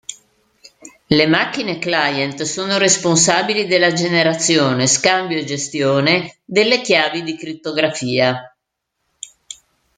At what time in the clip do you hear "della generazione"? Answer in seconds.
3.67-4.87